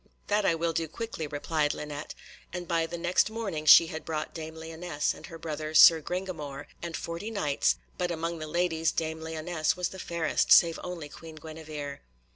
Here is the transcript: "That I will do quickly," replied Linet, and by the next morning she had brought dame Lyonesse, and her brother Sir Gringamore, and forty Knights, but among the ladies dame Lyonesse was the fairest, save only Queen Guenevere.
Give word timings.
"That 0.29 0.45
I 0.45 0.55
will 0.55 0.73
do 0.73 0.87
quickly," 0.87 1.27
replied 1.27 1.75
Linet, 1.75 2.15
and 2.51 2.67
by 2.67 2.87
the 2.87 2.97
next 2.97 3.29
morning 3.29 3.67
she 3.67 3.85
had 3.85 4.03
brought 4.03 4.33
dame 4.33 4.55
Lyonesse, 4.55 5.13
and 5.13 5.27
her 5.27 5.37
brother 5.37 5.75
Sir 5.75 6.01
Gringamore, 6.01 6.65
and 6.81 6.97
forty 6.97 7.29
Knights, 7.29 7.75
but 7.99 8.09
among 8.09 8.39
the 8.39 8.47
ladies 8.47 8.91
dame 8.91 9.21
Lyonesse 9.21 9.77
was 9.77 9.89
the 9.89 9.99
fairest, 9.99 10.51
save 10.51 10.79
only 10.83 11.07
Queen 11.07 11.35
Guenevere. 11.35 12.01